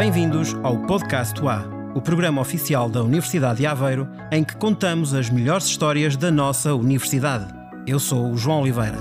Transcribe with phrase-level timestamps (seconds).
[0.00, 1.62] Bem-vindos ao Podcast UA,
[1.94, 6.74] o programa oficial da Universidade de Aveiro, em que contamos as melhores histórias da nossa
[6.74, 7.52] universidade.
[7.86, 8.96] Eu sou o João Oliveira.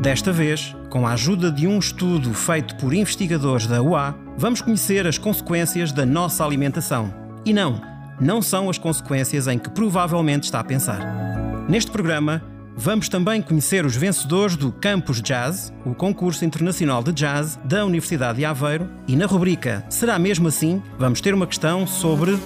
[0.00, 5.06] Desta vez, com a ajuda de um estudo feito por investigadores da UA, vamos conhecer
[5.06, 7.12] as consequências da nossa alimentação.
[7.44, 7.80] E não,
[8.20, 11.33] não são as consequências em que provavelmente está a pensar.
[11.68, 12.42] Neste programa,
[12.76, 18.38] Vamos também conhecer os vencedores do Campus Jazz, o concurso internacional de jazz da Universidade
[18.38, 20.82] de Aveiro, e na rubrica Será mesmo assim?
[20.98, 22.36] Vamos ter uma questão sobre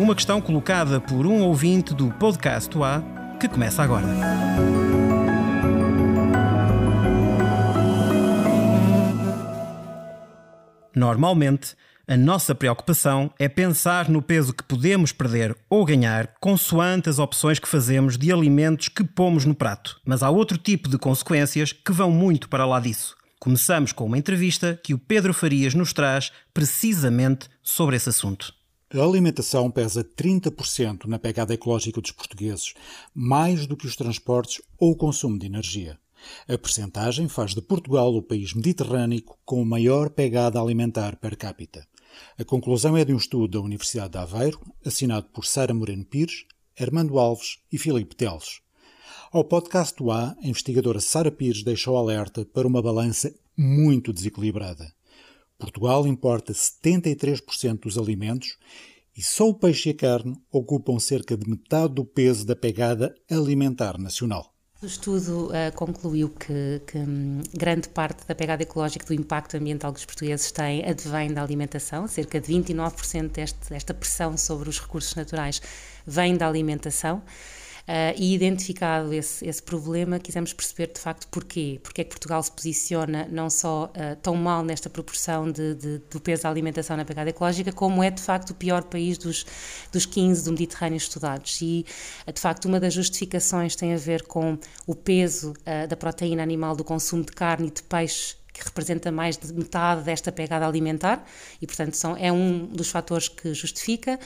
[0.00, 3.00] uma questão colocada por um ouvinte do podcast A
[3.38, 4.06] que começa agora.
[10.94, 11.76] Normalmente,
[12.10, 17.58] a nossa preocupação é pensar no peso que podemos perder ou ganhar consoante as opções
[17.58, 20.00] que fazemos de alimentos que pomos no prato.
[20.06, 23.14] Mas há outro tipo de consequências que vão muito para lá disso.
[23.38, 28.54] Começamos com uma entrevista que o Pedro Farias nos traz precisamente sobre esse assunto.
[28.90, 32.72] A alimentação pesa 30% na pegada ecológica dos portugueses,
[33.14, 35.98] mais do que os transportes ou o consumo de energia.
[36.48, 41.86] A percentagem faz de Portugal o país mediterrâneo com maior pegada alimentar per capita.
[42.38, 46.44] A conclusão é de um estudo da Universidade de Aveiro, assinado por Sara Moreno Pires,
[46.78, 48.60] Armando Alves e Filipe Teles.
[49.30, 54.92] Ao podcast do A, a investigadora Sara Pires deixou alerta para uma balança muito desequilibrada.
[55.58, 58.56] Portugal importa 73% dos alimentos
[59.16, 63.14] e só o peixe e a carne ocupam cerca de metade do peso da pegada
[63.28, 64.54] alimentar nacional.
[64.80, 69.92] O estudo uh, concluiu que, que um, grande parte da pegada ecológica do impacto ambiental
[69.92, 74.78] que os portugueses têm advém da alimentação, cerca de 29% deste, desta pressão sobre os
[74.78, 75.60] recursos naturais
[76.06, 77.20] vem da alimentação.
[77.88, 81.80] Uh, e identificado esse, esse problema, quisemos perceber de facto porquê.
[81.82, 85.98] Porque é que Portugal se posiciona não só uh, tão mal nesta proporção de, de,
[86.10, 89.46] do peso da alimentação na pegada ecológica, como é de facto o pior país dos,
[89.90, 91.62] dos 15 do Mediterrâneo estudados.
[91.62, 91.86] E
[92.26, 95.54] uh, de facto uma das justificações tem a ver com o peso
[95.88, 100.02] da proteína animal do consumo de carne e de peixe que representa mais de metade
[100.02, 101.24] desta pegada alimentar
[101.60, 104.18] e, portanto, são, é um dos fatores que justifica.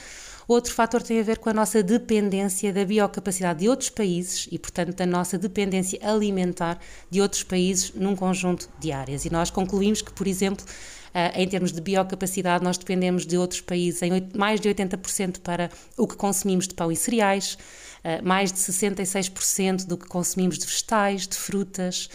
[0.47, 4.59] Outro fator tem a ver com a nossa dependência da biocapacidade de outros países e,
[4.59, 6.79] portanto, da nossa dependência alimentar
[7.09, 9.23] de outros países num conjunto de áreas.
[9.25, 10.65] E nós concluímos que, por exemplo,
[11.13, 15.41] Uh, em termos de biocapacidade, nós dependemos de outros países em 8, mais de 80%
[15.41, 17.55] para o que consumimos de pão e cereais,
[18.03, 22.09] uh, mais de 66% do que consumimos de vegetais, de frutas.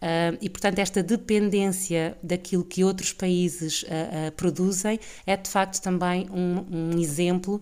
[0.00, 5.82] Uh, e, portanto, esta dependência daquilo que outros países uh, uh, produzem é, de facto,
[5.82, 7.60] também um, um exemplo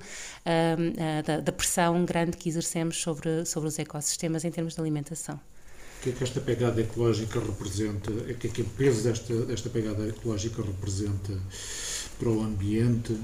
[1.27, 5.35] da, da, pressão grande que exercemos sobre, sobre os ecossistemas em termos de alimentação.
[5.35, 8.11] O que é que esta pegada ecológica representa?
[8.11, 11.37] O que é que o peso desta, desta pegada ecológica representa
[12.19, 13.19] para o ambiente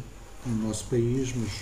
[0.44, 1.52] no nosso país, mas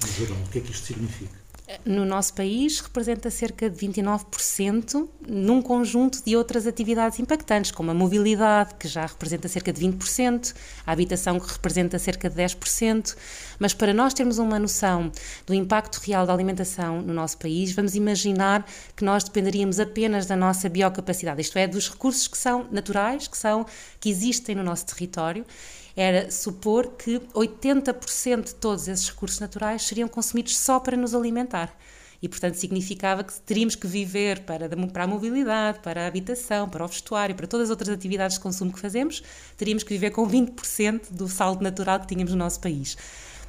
[0.00, 0.42] no geral?
[0.42, 1.43] O que é que isto significa?
[1.84, 7.94] No nosso país representa cerca de 29% num conjunto de outras atividades impactantes, como a
[7.94, 10.54] mobilidade, que já representa cerca de 20%,
[10.86, 13.16] a habitação, que representa cerca de 10%.
[13.58, 15.10] Mas para nós termos uma noção
[15.46, 20.36] do impacto real da alimentação no nosso país, vamos imaginar que nós dependeríamos apenas da
[20.36, 23.64] nossa biocapacidade, isto é, dos recursos que são naturais, que, são,
[23.98, 25.46] que existem no nosso território
[25.96, 31.76] era supor que 80% de todos esses recursos naturais seriam consumidos só para nos alimentar.
[32.20, 36.82] E, portanto, significava que teríamos que viver para, para a mobilidade, para a habitação, para
[36.84, 39.22] o vestuário, para todas as outras atividades de consumo que fazemos,
[39.58, 42.96] teríamos que viver com 20% do saldo natural que tínhamos no nosso país.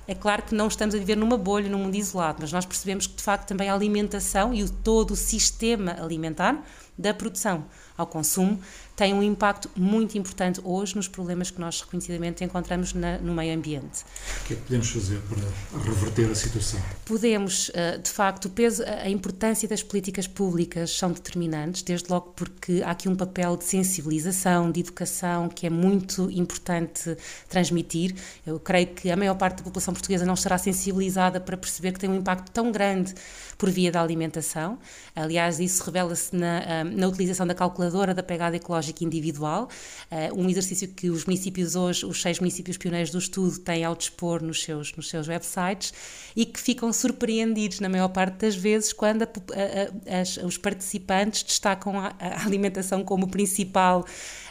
[0.07, 3.07] É claro que não estamos a viver numa bolha, num mundo isolado, mas nós percebemos
[3.07, 6.63] que, de facto, também a alimentação e o, todo o sistema alimentar,
[6.97, 7.65] da produção
[7.97, 8.59] ao consumo,
[8.95, 13.53] tem um impacto muito importante hoje nos problemas que nós reconhecidamente encontramos na, no meio
[13.53, 14.03] ambiente.
[14.41, 16.79] O que é que podemos fazer para reverter a situação?
[17.03, 22.33] Podemos, eh, de facto, o peso, a importância das políticas públicas são determinantes, desde logo
[22.35, 27.17] porque há aqui um papel de sensibilização, de educação, que é muito importante
[27.49, 28.15] transmitir.
[28.47, 31.99] Eu creio que a maior parte da população portuguesa não estará sensibilizada para perceber que
[31.99, 33.13] tem um impacto tão grande
[33.57, 34.77] por via da alimentação.
[35.13, 39.69] Aliás, isso revela-se na, na utilização da calculadora da pegada ecológica individual,
[40.11, 43.95] uh, um exercício que os municípios hoje, os seis municípios pioneiros do estudo, têm ao
[43.95, 45.93] dispor nos seus, nos seus websites
[46.35, 51.43] e que ficam surpreendidos, na maior parte das vezes, quando a, a, as, os participantes
[51.43, 54.05] destacam a, a, alimentação como principal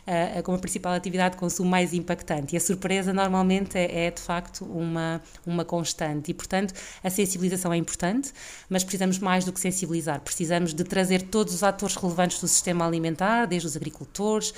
[0.06, 2.54] uh, como a principal atividade de consumo mais impactante.
[2.54, 6.30] E a surpresa normalmente é, é, de facto uma, uma constante.
[6.30, 8.32] E, portanto, a sensibilização é importante,
[8.68, 10.20] mas precisamos mais do que sensibilizar.
[10.20, 14.54] Precisamos de trazer todos os atores relevantes do sistema alimentar, desde os agricultores, uh,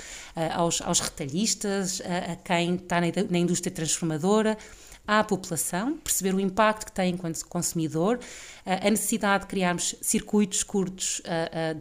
[0.53, 4.57] aos, aos retalhistas, a, a quem está na, na indústria transformadora
[5.07, 8.19] à população, perceber o impacto que tem enquanto consumidor,
[8.65, 11.21] a necessidade de criarmos circuitos curtos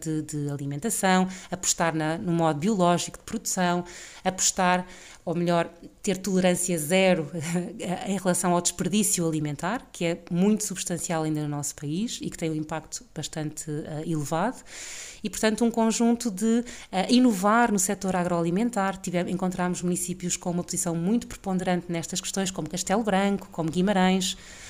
[0.01, 3.85] de, de alimentação, apostar na, no modo biológico de produção,
[4.25, 4.87] apostar,
[5.25, 5.69] ou melhor,
[6.07, 7.29] ter tolerância zero
[8.07, 12.39] em relação ao desperdício alimentar, que é muito substancial ainda no nosso país e que
[12.39, 13.69] tem um impacto bastante
[14.07, 14.63] elevado
[15.27, 16.65] e, portanto, um conjunto de uh,
[17.09, 18.97] inovar no setor agroalimentar.
[18.97, 24.37] Tivemos, encontramos municípios com uma posição muito preponderante nestas questões, como Castelo Branco, como Guimarães,
[24.37, 24.66] eh,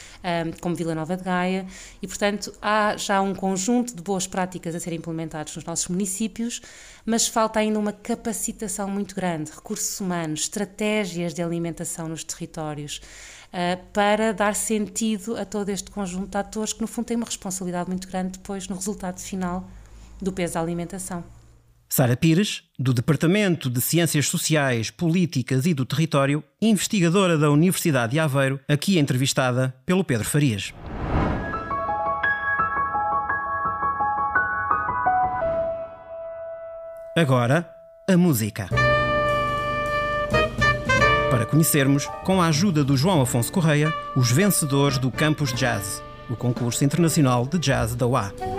[0.61, 1.67] como Vila Nova de Gaia,
[2.00, 6.61] e portanto há já um conjunto de boas práticas a serem implementados nos nossos municípios,
[7.05, 13.00] mas falta ainda uma capacitação muito grande, recursos humanos, estratégias de alimentação nos territórios.
[13.46, 17.25] Uh, para dar sentido a todo este conjunto de atores que, no fundo, têm uma
[17.25, 19.67] responsabilidade muito grande depois no resultado final
[20.20, 21.36] do peso da alimentação.
[21.97, 28.19] Sara Pires, do Departamento de Ciências Sociais, Políticas e do Território, investigadora da Universidade de
[28.19, 30.75] Aveiro, aqui entrevistada pelo Pedro Farias.
[37.17, 37.67] Agora,
[38.07, 38.69] a música.
[41.31, 46.37] Para conhecermos, com a ajuda do João Afonso Correia, os vencedores do Campus Jazz, o
[46.37, 48.56] concurso internacional de jazz da UA.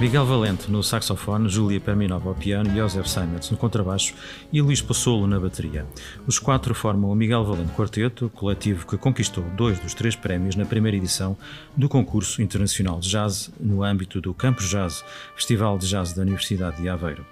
[0.00, 4.14] Miguel Valente no saxofone, Júlia Perminova ao piano, Josef Seimetz no contrabaixo
[4.50, 5.86] e Luís Possolo na bateria.
[6.26, 10.64] Os quatro formam o Miguel Valente Quarteto, coletivo que conquistou dois dos três prémios na
[10.64, 11.36] primeira edição
[11.76, 15.04] do concurso internacional de jazz no âmbito do Campus Jazz,
[15.36, 17.26] Festival de Jazz da Universidade de Aveiro.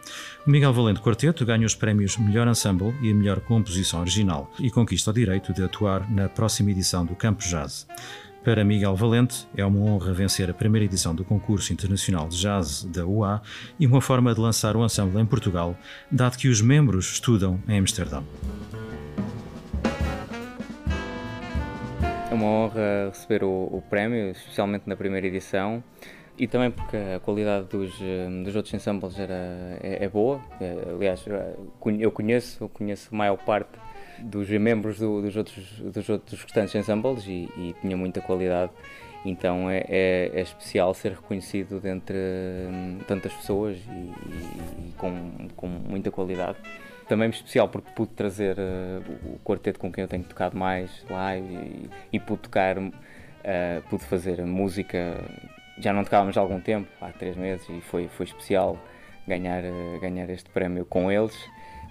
[0.47, 5.11] O Miguel Valente Quarteto ganha os prémios Melhor Ensemble e Melhor Composição Original e conquista
[5.11, 7.87] o direito de atuar na próxima edição do Campus Jazz.
[8.49, 12.83] Para Miguel Valente, é uma honra vencer a primeira edição do concurso internacional de jazz
[12.83, 13.43] da UA
[13.79, 15.77] e uma forma de lançar o ensemble em Portugal,
[16.11, 18.25] dado que os membros estudam em Amsterdão.
[22.31, 25.85] É uma honra receber o, o prémio, especialmente na primeira edição
[26.39, 30.41] e também porque a qualidade dos, eh, dos outros ensembles era, é, é boa.
[30.59, 31.23] É, aliás,
[31.99, 33.73] eu conheço, eu conheço a maior parte
[34.23, 38.73] dos membros do, dos, outros, dos outros restantes ensembles e, e tinha muita qualidade.
[39.25, 45.49] Então é, é, é, especial ser reconhecido dentre hum, tantas pessoas e, e, e com,
[45.57, 46.59] com muita qualidade.
[47.09, 51.37] Também especial porque pude trazer uh, o quarteto com quem eu tenho tocado mais lá
[51.37, 52.93] e, e pude tocar, uh,
[53.89, 55.17] pude fazer música.
[55.79, 58.79] Já não tocávamos há algum tempo, há três meses, e foi, foi especial
[59.27, 61.35] ganhar, uh, ganhar este prémio com eles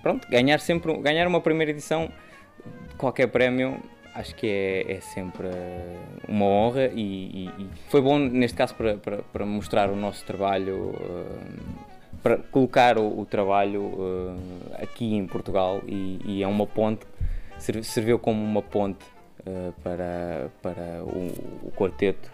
[0.08, 2.10] pronto, ganhar sempre ganhar uma primeira edição
[2.98, 3.78] qualquer prémio
[4.16, 5.98] acho que é, é sempre eh,
[6.30, 7.02] uma honra e,
[7.46, 12.38] e, e, foi bom neste caso para, para, para mostrar o nosso trabalho uh, para
[12.38, 14.40] colocar o, o trabalho uh,
[14.82, 17.06] aqui em Portugal e, e, é uma ponte
[17.60, 19.04] serviu como uma ponte
[19.84, 22.30] para, para o, o quarteto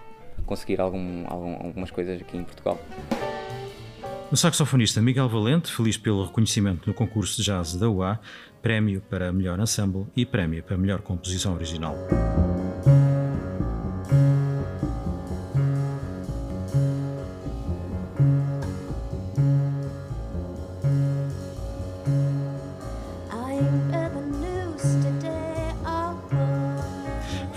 [0.45, 2.77] conseguir algum, algumas coisas aqui em Portugal.
[4.33, 8.19] O saxofonista Miguel Valente, feliz pelo reconhecimento no concurso de jazz da UA,
[8.63, 11.95] prémio para melhor ensemble e prémio para melhor composição original.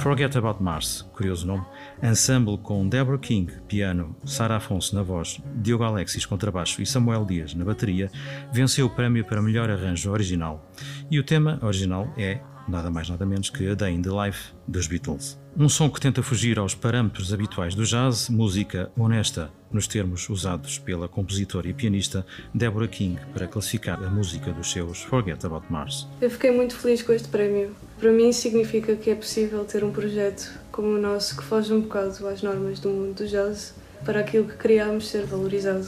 [0.07, 1.65] Forget About Mars, curioso nome,
[2.01, 7.55] ensemble com Deborah King, piano, Sara Afonso na voz, Diogo Alexis contrabaixo e Samuel Dias
[7.55, 8.09] na bateria,
[8.53, 10.65] venceu o prémio para melhor arranjo original.
[11.11, 14.53] E o tema original é nada mais nada menos que A Day in the Life
[14.67, 15.39] dos Beatles.
[15.59, 20.79] Um som que tenta fugir aos parâmetros habituais do jazz, música honesta, nos termos usados
[20.79, 26.07] pela compositora e pianista Deborah King para classificar a música dos seus Forget About Mars.
[26.21, 27.75] Eu fiquei muito feliz com este prémio.
[27.99, 31.81] Para mim significa que é possível ter um projeto como o nosso que foge um
[31.81, 35.87] bocado às normas do mundo do jazz para aquilo que queríamos ser valorizado.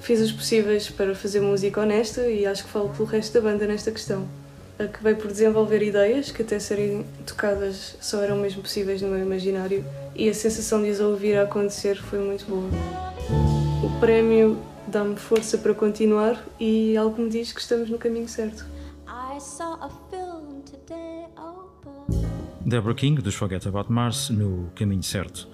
[0.00, 3.66] Fiz os possíveis para fazer música honesta e acho que falo pelo resto da banda
[3.66, 4.26] nesta questão
[4.92, 9.20] que veio por desenvolver ideias que até serem tocadas só eram mesmo possíveis no meu
[9.20, 12.68] imaginário e a sensação de as ouvir a acontecer foi muito boa.
[13.84, 18.64] O prémio dá-me força para continuar e algo me diz que estamos no caminho certo.
[19.06, 21.64] I saw a film today, oh,
[22.64, 25.48] Deborah King, dos Forget About Mars, no Caminho Certo.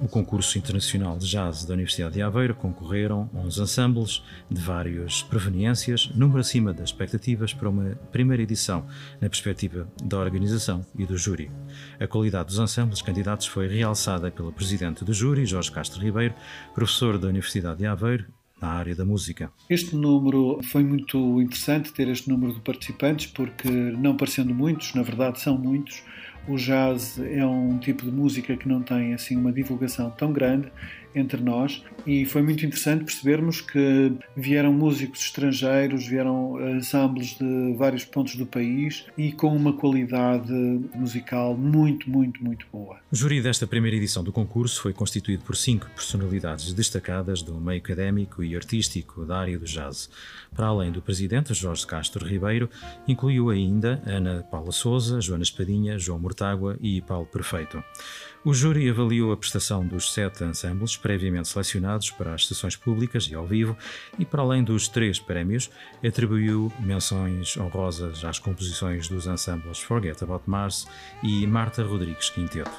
[0.00, 6.08] O concurso internacional de jazz da Universidade de Aveiro concorreram 11 ensembles de várias proveniências,
[6.14, 8.86] número acima das expectativas para uma primeira edição,
[9.20, 11.50] na perspectiva da organização e do júri.
[11.98, 16.34] A qualidade dos ensembles candidatos foi realçada pela presidente do júri, Jorge Castro Ribeiro,
[16.74, 18.26] professor da Universidade de Aveiro
[18.60, 19.50] na área da música.
[19.68, 25.02] Este número foi muito interessante ter este número de participantes, porque não parecendo muitos, na
[25.02, 26.02] verdade são muitos,
[26.48, 30.70] o jazz é um tipo de música que não tem assim uma divulgação tão grande
[31.14, 38.04] entre nós e foi muito interessante percebermos que vieram músicos estrangeiros, vieram ensembles de vários
[38.04, 40.52] pontos do país e com uma qualidade
[40.94, 42.98] musical muito, muito, muito boa.
[43.10, 47.78] O júri desta primeira edição do concurso foi constituído por cinco personalidades destacadas do meio
[47.78, 50.08] académico e artístico da área do jazz.
[50.54, 52.70] Para além do presidente Jorge Castro Ribeiro,
[53.06, 57.82] incluiu ainda Ana Paula Souza, Joana Espadinha, João Mortágua e Paulo Perfeito.
[58.44, 63.34] O júri avaliou a prestação dos sete ensembles previamente selecionados para as sessões públicas e
[63.34, 63.76] ao vivo
[64.18, 65.68] e, para além dos três prémios,
[66.04, 70.86] atribuiu menções honrosas às composições dos ensembles Forget About Mars
[71.22, 72.70] e Marta Rodrigues Quinteto.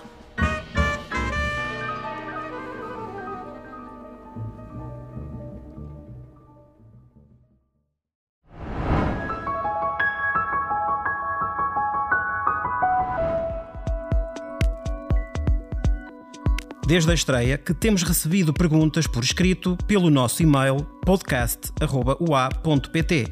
[16.90, 23.28] Desde a estreia que temos recebido perguntas por escrito pelo nosso e-mail podcast.ua.pt.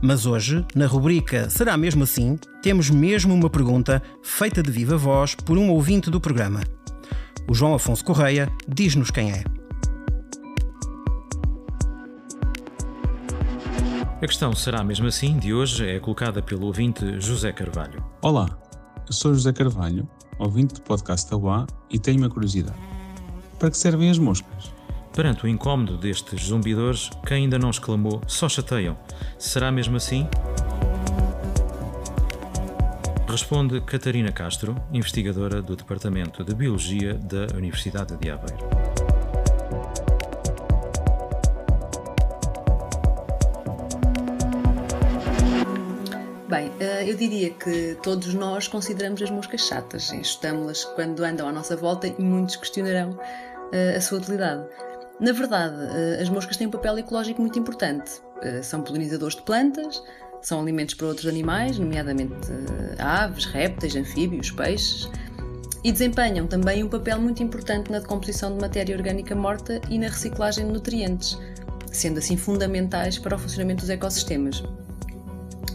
[0.00, 2.38] Mas hoje, na rubrica Será mesmo assim?
[2.62, 6.60] temos mesmo uma pergunta feita de viva voz por um ouvinte do programa.
[7.48, 9.42] O João Afonso Correia diz-nos quem é.
[14.22, 18.04] A questão será mesmo assim de hoje é colocada pelo ouvinte José Carvalho.
[18.22, 18.56] Olá,
[19.04, 22.99] eu sou José Carvalho, ouvinte do podcast da UA e tenho uma curiosidade.
[23.60, 24.72] Para que servem as moscas?
[25.14, 28.96] Perante o incómodo destes zumbidores, quem ainda não exclamou só chateiam.
[29.38, 30.26] Será mesmo assim?
[33.28, 38.66] Responde Catarina Castro, investigadora do Departamento de Biologia da Universidade de Aveiro.
[46.48, 51.52] Bem, eh, eu diria que todos nós consideramos as moscas chatas, enxutamos-las quando andam à
[51.52, 53.16] nossa volta e muitos questionarão
[53.72, 54.64] uh, a sua utilidade.
[55.18, 58.20] Na verdade, uh, as moscas têm um papel ecológico muito importante.
[58.38, 60.02] Uh, são polinizadores de plantas,
[60.42, 62.34] são alimentos para outros animais, nomeadamente
[62.98, 65.10] aves, répteis, anfíbios, peixes,
[65.84, 70.08] e desempenham também um papel muito importante na decomposição de matéria orgânica morta e na
[70.08, 71.38] reciclagem de nutrientes,
[71.92, 74.62] sendo assim fundamentais para o funcionamento dos ecossistemas.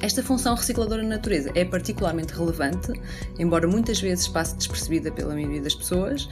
[0.01, 2.91] Esta função recicladora na natureza é particularmente relevante,
[3.39, 6.29] embora muitas vezes passe despercebida pela maioria das pessoas,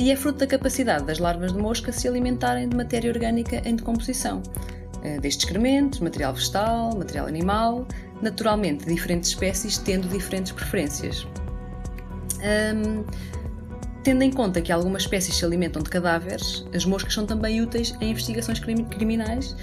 [0.00, 3.76] e é fruto da capacidade das larvas de mosca se alimentarem de matéria orgânica em
[3.76, 7.86] decomposição, uh, desde excrementos, material vegetal, material animal,
[8.20, 11.26] naturalmente diferentes espécies tendo diferentes preferências.
[12.74, 13.04] Um,
[14.04, 17.94] Tendo em conta que algumas espécies se alimentam de cadáveres, as moscas são também úteis
[18.00, 19.54] em investigações criminais,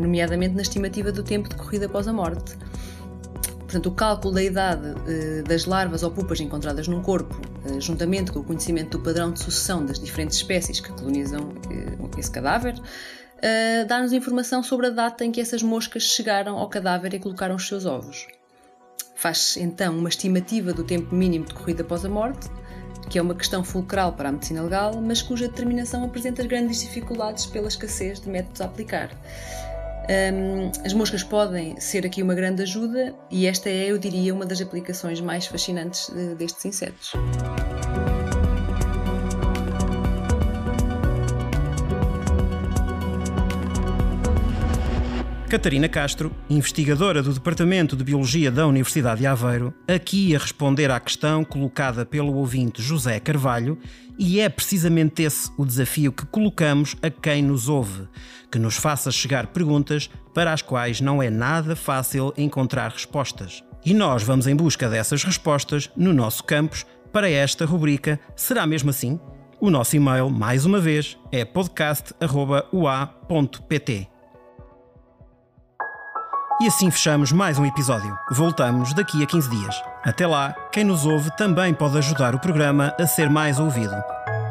[0.00, 2.56] nomeadamente na estimativa do tempo decorrido após a morte.
[3.72, 8.30] Portanto, o cálculo da idade uh, das larvas ou pupas encontradas num corpo, uh, juntamente
[8.30, 12.74] com o conhecimento do padrão de sucessão das diferentes espécies que colonizam uh, esse cadáver,
[13.88, 17.66] dá-nos informação sobre a data em que essas moscas chegaram ao cadáver e colocaram os
[17.66, 18.28] seus ovos.
[19.16, 22.48] Faz-se então uma estimativa do tempo mínimo decorrido após a morte,
[23.08, 27.46] que é uma questão fulcral para a medicina legal, mas cuja determinação apresenta grandes dificuldades
[27.46, 29.10] pela escassez de métodos a aplicar.
[30.08, 34.44] Um, as moscas podem ser aqui uma grande ajuda e esta é, eu diria, uma
[34.44, 37.12] das aplicações mais fascinantes de, destes insetos.
[45.52, 50.98] Catarina Castro, investigadora do Departamento de Biologia da Universidade de Aveiro, aqui a responder à
[50.98, 53.76] questão colocada pelo ouvinte José Carvalho,
[54.18, 58.08] e é precisamente esse o desafio que colocamos a quem nos ouve,
[58.50, 63.62] que nos faça chegar perguntas para as quais não é nada fácil encontrar respostas.
[63.84, 68.88] E nós vamos em busca dessas respostas no nosso campus para esta rubrica Será mesmo
[68.88, 69.20] assim?
[69.60, 74.11] O nosso e-mail, mais uma vez, é podcast.ua.pt.
[76.62, 78.16] E assim fechamos mais um episódio.
[78.30, 79.82] Voltamos daqui a 15 dias.
[80.04, 83.96] Até lá, quem nos ouve também pode ajudar o programa a ser mais ouvido.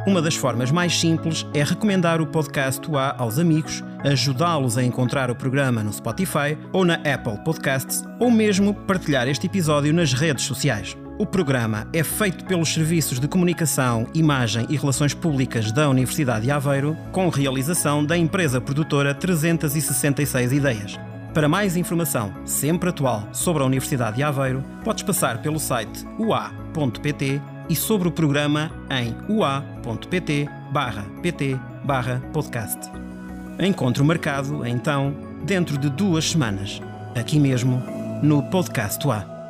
[0.05, 5.31] Uma das formas mais simples é recomendar o podcast UA aos amigos, ajudá-los a encontrar
[5.31, 10.43] o programa no Spotify ou na Apple Podcasts, ou mesmo partilhar este episódio nas redes
[10.43, 10.97] sociais.
[11.17, 16.51] O programa é feito pelos Serviços de Comunicação, Imagem e Relações Públicas da Universidade de
[16.51, 21.10] Aveiro, com realização da empresa produtora 366 Ideias.
[21.33, 27.41] Para mais informação, sempre atual, sobre a Universidade de Aveiro, podes passar pelo site ua.pt
[27.69, 30.49] e sobre o programa em ua.pt
[31.21, 31.59] pt
[32.33, 32.79] podcast.
[33.57, 36.81] Encontro marcado, então, dentro de duas semanas,
[37.15, 37.81] aqui mesmo,
[38.21, 39.40] no Podcast UA.